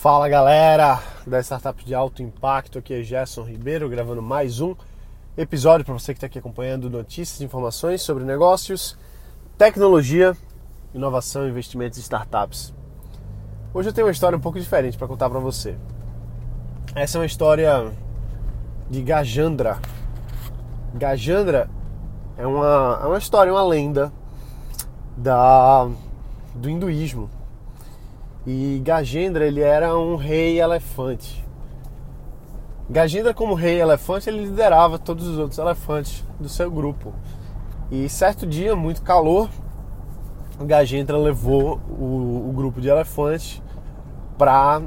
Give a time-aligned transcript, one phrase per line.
[0.00, 4.74] Fala galera da Startup de Alto Impacto, aqui é Gerson Ribeiro gravando mais um
[5.36, 8.96] episódio para você que está aqui acompanhando notícias e informações sobre negócios,
[9.58, 10.34] tecnologia,
[10.94, 12.72] inovação, investimentos e startups.
[13.74, 15.76] Hoje eu tenho uma história um pouco diferente para contar para você.
[16.94, 17.92] Essa é uma história
[18.88, 19.78] de Gajandra.
[20.94, 21.68] Gajandra
[22.38, 24.10] é uma, é uma história, uma lenda
[25.14, 25.90] da,
[26.54, 27.28] do hinduísmo
[28.46, 31.44] e Gajendra ele era um rei elefante.
[32.88, 37.12] Gajendra como rei elefante ele liderava todos os outros elefantes do seu grupo.
[37.90, 39.48] E certo dia, muito calor,
[40.60, 43.62] Gajendra levou o, o grupo de elefantes
[44.36, 44.82] para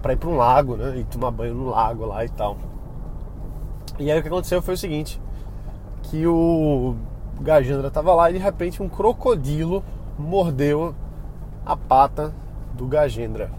[0.00, 0.98] para ir para um lago, né?
[0.98, 2.56] E tomar banho no lago lá e tal.
[3.98, 5.20] E aí o que aconteceu foi o seguinte,
[6.02, 6.96] que o
[7.40, 9.84] Gajendra estava lá e de repente um crocodilo
[10.18, 10.94] mordeu
[11.64, 12.32] a pata
[12.74, 13.50] do Gajendra.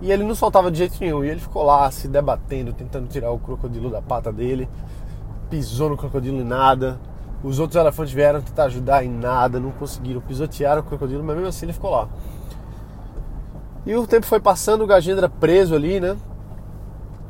[0.00, 1.24] E ele não soltava de jeito nenhum.
[1.24, 4.68] E ele ficou lá se debatendo, tentando tirar o crocodilo da pata dele.
[5.50, 6.98] Pisou no crocodilo e nada.
[7.42, 10.20] Os outros elefantes vieram tentar ajudar em nada, não conseguiram.
[10.20, 12.08] Pisotearam o crocodilo, mas mesmo assim ele ficou lá.
[13.86, 16.16] E o tempo foi passando, o Gajendra preso ali, né?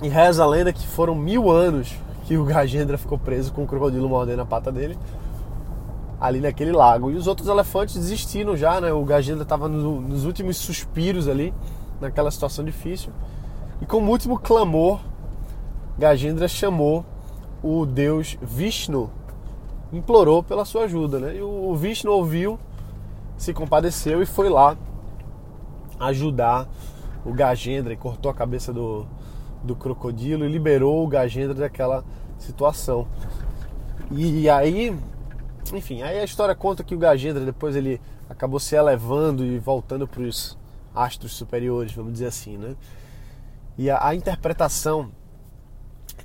[0.03, 3.67] E reza a lenda que foram mil anos que o Gajendra ficou preso com o
[3.67, 4.97] crocodilo mordendo a pata dele
[6.21, 7.11] ali naquele lago.
[7.11, 8.93] E os outros elefantes desistiram já, né?
[8.93, 11.55] O Gajendra estava no, nos últimos suspiros ali,
[12.01, 13.13] naquela situação difícil.
[13.81, 15.01] E como último clamor,
[15.99, 17.05] Gajendra chamou
[17.63, 19.11] o deus Vishnu,
[19.93, 21.37] implorou pela sua ajuda, né?
[21.37, 22.59] E o Vishnu ouviu,
[23.37, 24.77] se compadeceu e foi lá
[25.99, 26.69] ajudar
[27.25, 29.07] o Gajendra e cortou a cabeça do,
[29.63, 32.05] do crocodilo e liberou o Gajendra daquela
[32.39, 33.07] situação.
[34.11, 34.97] E aí
[35.77, 40.07] enfim, aí a história conta que o Gajendra depois ele acabou se elevando e voltando
[40.07, 40.57] para os
[40.95, 42.75] astros superiores, vamos dizer assim, né?
[43.77, 45.11] E a, a, interpretação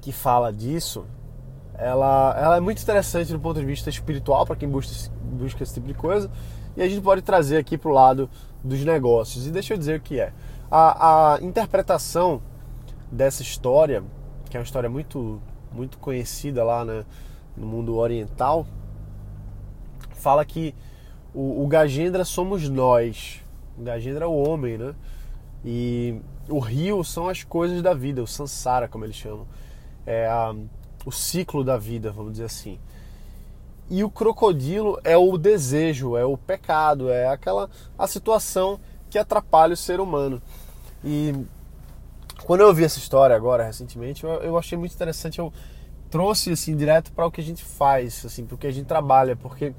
[0.02, 1.06] que fala disso,
[1.76, 5.76] ela, ela é muito interessante do ponto de vista espiritual para quem busca, busca esse
[5.76, 6.32] tipo de coisa,
[6.76, 8.30] e a gente pode trazer aqui para o lado
[8.64, 9.46] dos negócios.
[9.46, 10.34] E deixa eu dizer o que é.
[10.72, 12.42] A, a interpretação
[13.12, 14.04] dessa história,
[14.50, 15.40] que é uma história muito,
[15.72, 17.06] muito conhecida lá né,
[17.56, 18.66] no mundo oriental,
[20.24, 20.74] fala que
[21.34, 23.42] o, o Gajendra somos nós.
[23.78, 24.96] O Gajendra é o homem, né?
[25.66, 26.16] E
[26.50, 29.46] o rio são as coisas da vida, o sansara, como eles chamam.
[30.06, 30.56] É a,
[31.06, 32.80] o ciclo da vida, vamos dizer assim.
[33.90, 38.80] E o crocodilo é o desejo, é o pecado, é aquela a situação
[39.10, 40.42] que atrapalha o ser humano.
[41.04, 41.34] E
[42.46, 45.40] quando eu ouvi essa história agora recentemente, eu, eu achei muito interessante.
[45.40, 45.52] Eu
[46.10, 48.86] trouxe assim direto para o que a gente faz, assim, para o que a gente
[48.86, 49.74] trabalha, porque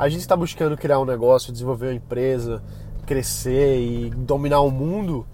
[0.00, 2.62] a gente está buscando criar um negócio, desenvolver uma empresa,
[3.04, 5.26] crescer e dominar o mundo,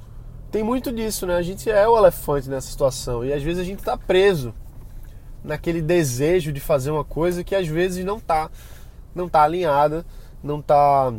[0.51, 1.37] tem muito disso, né?
[1.37, 4.53] A gente é o elefante nessa situação e às vezes a gente está preso
[5.45, 8.51] naquele desejo de fazer uma coisa que às vezes não tá,
[9.15, 10.05] não tá alinhada,
[10.43, 11.15] não tá,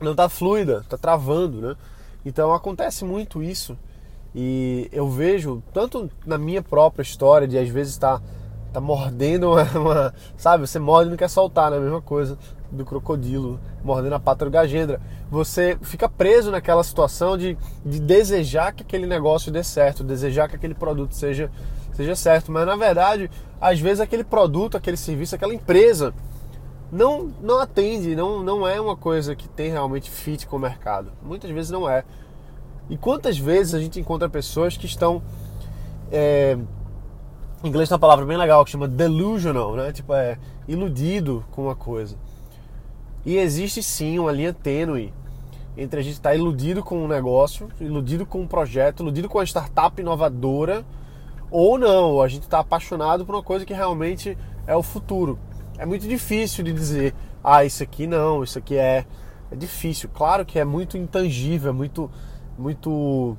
[0.00, 1.76] não tá fluida, tá travando, né?
[2.26, 3.78] Então acontece muito isso
[4.34, 8.24] e eu vejo tanto na minha própria história de às vezes estar tá
[8.72, 11.76] tá mordendo uma, uma, Sabe, você morde e não quer soltar, né?
[11.76, 12.38] A mesma coisa
[12.70, 15.00] do crocodilo mordendo a pata do gajendra.
[15.30, 20.56] Você fica preso naquela situação de, de desejar que aquele negócio dê certo, desejar que
[20.56, 21.50] aquele produto seja,
[21.92, 22.52] seja certo.
[22.52, 26.14] Mas na verdade, às vezes aquele produto, aquele serviço, aquela empresa
[26.92, 31.12] não, não atende, não, não é uma coisa que tem realmente fit com o mercado.
[31.22, 32.04] Muitas vezes não é.
[32.88, 35.22] E quantas vezes a gente encontra pessoas que estão.
[36.10, 36.58] É,
[37.62, 39.92] em inglês tem uma palavra bem legal que chama delusional, né?
[39.92, 42.16] Tipo, é iludido com uma coisa.
[43.24, 45.12] E existe sim uma linha tênue
[45.76, 49.38] entre a gente estar tá iludido com um negócio, iludido com um projeto, iludido com
[49.38, 50.84] uma startup inovadora,
[51.50, 55.38] ou não, a gente está apaixonado por uma coisa que realmente é o futuro.
[55.76, 59.04] É muito difícil de dizer, ah, isso aqui não, isso aqui é.
[59.50, 60.08] É difícil.
[60.14, 62.08] Claro que é muito intangível, é muito.
[62.56, 63.36] muito.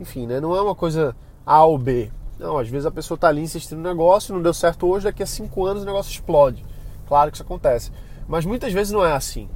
[0.00, 0.40] Enfim, né?
[0.40, 1.14] Não é uma coisa
[1.44, 2.10] A ou B.
[2.38, 5.22] Não, às vezes a pessoa está ali insistindo no negócio, não deu certo hoje, daqui
[5.22, 6.64] a cinco anos o negócio explode.
[7.06, 7.90] Claro que isso acontece.
[8.28, 9.48] Mas muitas vezes não é assim.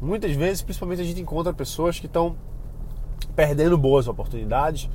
[0.00, 2.36] Muitas vezes, principalmente, a gente encontra pessoas que estão
[3.34, 4.90] perdendo boas oportunidades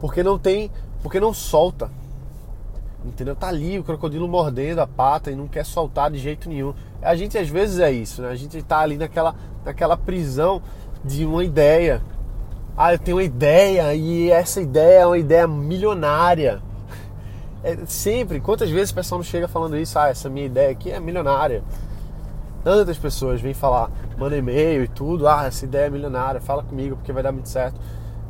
[0.00, 0.70] porque não tem,
[1.02, 1.90] porque não solta.
[3.04, 3.34] Entendeu?
[3.34, 6.72] Tá ali o crocodilo mordendo a pata e não quer soltar de jeito nenhum.
[7.00, 8.28] A gente às vezes é isso, né?
[8.28, 9.34] A gente tá ali naquela,
[9.64, 10.62] naquela prisão
[11.04, 12.00] de uma ideia,
[12.76, 16.62] ah, eu tenho uma ideia e essa ideia é uma ideia milionária.
[17.62, 19.98] É, sempre, quantas vezes o pessoal não chega falando isso?
[19.98, 21.62] Ah, essa minha ideia aqui é milionária.
[22.64, 26.96] Tantas pessoas vêm falar, manda e-mail e tudo, ah, essa ideia é milionária, fala comigo
[26.96, 27.78] porque vai dar muito certo.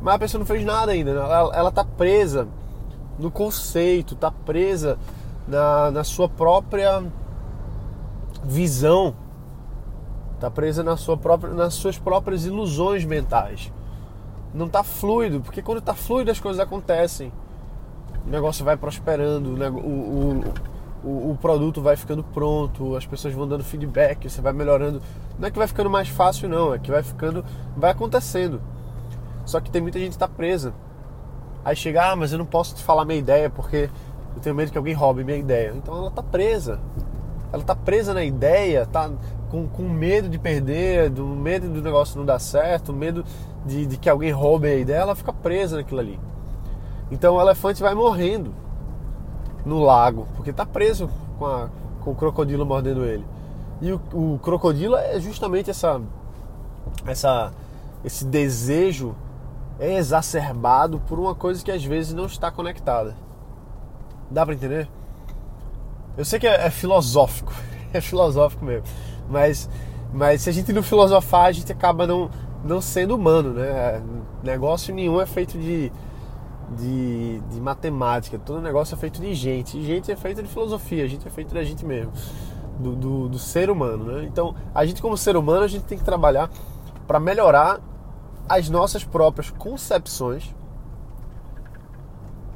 [0.01, 1.19] Mas a pessoa não fez nada ainda, né?
[1.19, 2.47] ela, ela tá presa
[3.17, 4.97] no conceito, tá presa
[5.47, 7.03] na, na sua própria
[8.43, 9.15] visão,
[10.39, 13.71] tá presa na sua própria, nas suas próprias ilusões mentais.
[14.53, 17.31] Não tá fluido, porque quando tá fluido as coisas acontecem.
[18.25, 20.53] O negócio vai prosperando, o, o,
[21.03, 25.01] o, o produto vai ficando pronto, as pessoas vão dando feedback, você vai melhorando.
[25.37, 27.43] Não é que vai ficando mais fácil, não, é que vai ficando,
[27.75, 28.61] vai acontecendo.
[29.45, 30.73] Só que tem muita gente que está presa.
[31.65, 33.89] Aí chega, ah, mas eu não posso te falar minha ideia porque
[34.35, 35.73] eu tenho medo que alguém roube minha ideia.
[35.75, 36.79] Então ela está presa.
[37.51, 39.11] Ela está presa na ideia, tá
[39.53, 43.23] com, com medo de perder, do medo do negócio não dar certo, medo
[43.63, 46.19] de, de que alguém roube a ideia, ela fica presa naquilo ali.
[47.11, 48.51] Então o elefante vai morrendo
[49.63, 51.07] no lago, porque está preso
[51.37, 51.69] com, a,
[52.01, 53.23] com o crocodilo mordendo ele.
[53.79, 56.01] E o, o, crocodilo é justamente essa,
[57.05, 57.53] essa,
[58.03, 59.15] esse desejo
[59.79, 63.15] exacerbado por uma coisa que às vezes não está conectada.
[64.31, 64.89] Dá para entender?
[66.17, 67.53] Eu sei que é, é, filosófico,
[67.93, 68.87] é filosófico mesmo,
[69.29, 69.69] mas,
[70.13, 72.29] mas se a gente não filosofar, a gente acaba não,
[72.63, 74.01] não sendo humano, né?
[74.43, 75.91] Negócio nenhum é feito de
[76.75, 79.77] de, de matemática, todo negócio é feito de gente.
[79.77, 82.11] E gente é feito de filosofia, a gente é feito da gente mesmo,
[82.79, 84.05] do, do, do ser humano.
[84.05, 84.25] Né?
[84.25, 86.49] Então, a gente, como ser humano, a gente tem que trabalhar
[87.07, 87.79] para melhorar
[88.47, 90.53] as nossas próprias concepções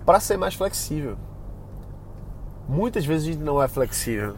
[0.06, 1.18] para ser mais flexível.
[2.68, 4.36] Muitas vezes a gente não é flexível.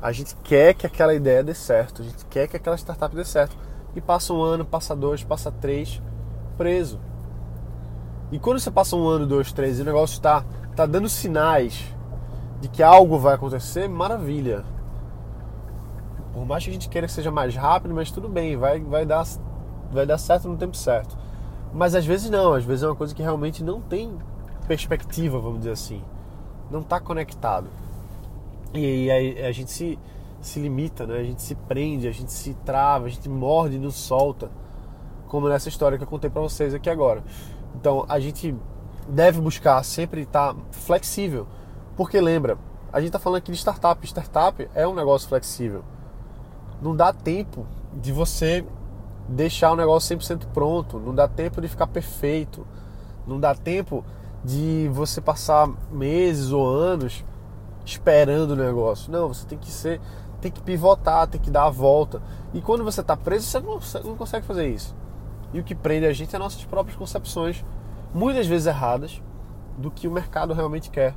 [0.00, 3.24] A gente quer que aquela ideia dê certo, a gente quer que aquela startup dê
[3.24, 3.56] certo.
[3.94, 6.02] E passa um ano, passa dois, passa três,
[6.56, 7.00] preso.
[8.30, 10.44] E quando você passa um ano, dois, três e o negócio está
[10.74, 11.82] tá dando sinais
[12.60, 14.64] de que algo vai acontecer, maravilha.
[16.34, 19.06] Por mais que a gente queira que seja mais rápido, mas tudo bem, vai, vai,
[19.06, 19.24] dar,
[19.90, 21.16] vai dar certo no tempo certo.
[21.72, 24.12] Mas às vezes não, às vezes é uma coisa que realmente não tem
[24.66, 26.02] perspectiva, vamos dizer assim.
[26.70, 27.68] Não está conectado.
[28.74, 29.98] E aí a, a gente se,
[30.40, 31.18] se limita, né?
[31.18, 34.50] a gente se prende, a gente se trava, a gente morde e não solta.
[35.28, 37.22] Como nessa história que eu contei para vocês aqui agora.
[37.74, 38.54] Então a gente
[39.08, 41.46] deve buscar sempre estar flexível,
[41.96, 42.58] porque lembra,
[42.92, 44.04] a gente está falando aqui de startup.
[44.06, 45.84] Startup é um negócio flexível.
[46.80, 48.64] Não dá tempo de você
[49.28, 52.66] deixar o negócio 100% pronto, não dá tempo de ficar perfeito,
[53.26, 54.04] não dá tempo
[54.44, 57.24] de você passar meses ou anos
[57.86, 59.10] esperando o negócio.
[59.10, 60.00] Não, você tem que ser,
[60.40, 62.20] tem que pivotar, tem que dar a volta.
[62.52, 64.94] E quando você está preso, você não, você não consegue fazer isso.
[65.54, 67.64] E o que prende a gente é nossas próprias concepções,
[68.12, 69.22] muitas vezes erradas,
[69.78, 71.14] do que o mercado realmente quer.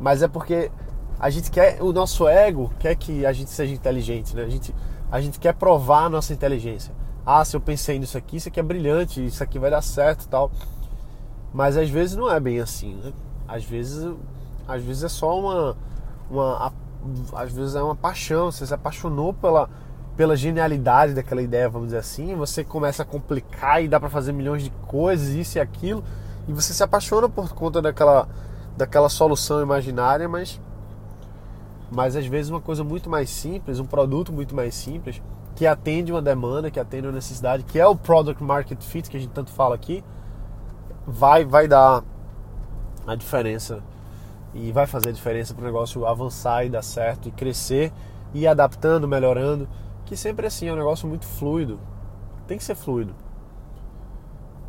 [0.00, 0.70] Mas é porque
[1.18, 4.42] a gente quer, o nosso ego quer que a gente seja inteligente, né?
[4.42, 4.74] A gente,
[5.10, 6.92] a gente quer provar a nossa inteligência.
[7.24, 10.26] Ah, se eu pensei nisso aqui, isso aqui é brilhante, isso aqui vai dar certo
[10.26, 10.50] tal.
[11.52, 13.12] Mas às vezes não é bem assim, né?
[13.46, 14.12] Às vezes,
[14.66, 15.76] às vezes é só uma,
[16.32, 16.72] uma
[17.34, 19.68] às vezes é uma paixão, você se apaixonou pela,
[20.16, 24.32] pela genialidade daquela ideia, vamos dizer assim, você começa a complicar e dá para fazer
[24.32, 26.04] milhões de coisas, isso e aquilo,
[26.46, 28.28] e você se apaixona por conta daquela,
[28.76, 30.60] daquela solução imaginária, mas,
[31.90, 35.20] mas às vezes uma coisa muito mais simples, um produto muito mais simples,
[35.54, 39.16] que atende uma demanda, que atende uma necessidade, que é o product market fit que
[39.16, 40.02] a gente tanto fala aqui,
[41.06, 42.02] vai, vai dar
[43.06, 43.82] a diferença
[44.54, 47.92] e vai fazer diferença para o negócio avançar e dar certo e crescer
[48.34, 49.68] e adaptando, melhorando
[50.12, 51.80] que sempre assim, é um negócio muito fluido.
[52.46, 53.14] Tem que ser fluido.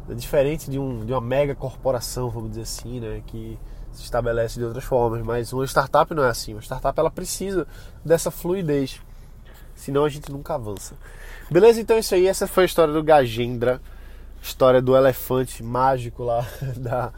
[0.10, 3.22] É diferente de, um, de uma mega corporação, vamos dizer assim, né?
[3.28, 3.60] Que
[3.92, 5.22] se estabelece de outras formas.
[5.22, 6.54] Mas uma startup não é assim.
[6.54, 7.68] Uma startup ela precisa
[8.06, 9.02] dessa fluidez.
[9.76, 10.96] Senão a gente nunca avança.
[11.52, 11.82] Beleza?
[11.82, 12.26] Então é isso aí.
[12.26, 13.82] Essa foi a história do Gajendra.
[14.42, 16.48] História do elefante mágico lá
[16.78, 17.14] da,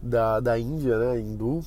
[0.00, 1.20] da, da Índia, né?
[1.20, 1.64] Hindu.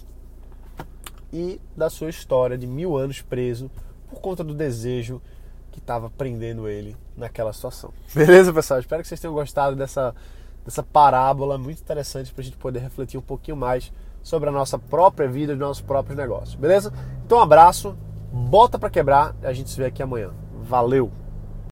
[1.31, 3.71] E da sua história de mil anos preso
[4.09, 5.21] por conta do desejo
[5.71, 7.93] que estava prendendo ele naquela situação.
[8.13, 8.79] Beleza, pessoal?
[8.79, 10.13] Espero que vocês tenham gostado dessa,
[10.65, 14.77] dessa parábola muito interessante para a gente poder refletir um pouquinho mais sobre a nossa
[14.77, 16.55] própria vida e os nossos próprios negócios.
[16.55, 16.93] Beleza?
[17.25, 17.95] Então, um abraço,
[18.31, 20.31] bota para quebrar e a gente se vê aqui amanhã.
[20.61, 21.20] Valeu!